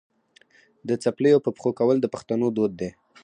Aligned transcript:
د 0.87 0.89
څپلیو 1.03 1.43
په 1.45 1.49
پښو 1.55 1.69
کول 1.79 1.97
د 2.01 2.07
پښتنو 2.13 2.47
دود 2.55 2.73
دی. 2.81 2.89